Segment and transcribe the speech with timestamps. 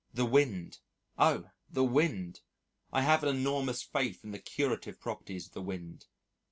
[0.15, 0.79] The wind!
[1.19, 1.51] Oh!
[1.69, 2.39] the wind
[2.91, 6.07] I have an enormous faith in the curative properties of the wind.